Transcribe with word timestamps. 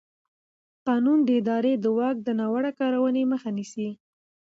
قانون 0.87 1.19
د 1.23 1.29
ادارې 1.41 1.73
د 1.83 1.85
واک 1.97 2.17
د 2.23 2.29
ناوړه 2.39 2.71
کارونې 2.79 3.23
مخه 3.31 3.49
نیسي. 3.57 3.89